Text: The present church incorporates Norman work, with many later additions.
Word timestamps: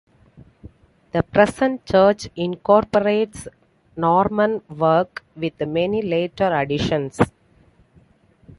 The 1.11 1.21
present 1.21 1.85
church 1.85 2.27
incorporates 2.35 3.47
Norman 3.95 4.63
work, 4.67 5.23
with 5.35 5.59
many 5.61 6.01
later 6.01 6.51
additions. 6.55 7.19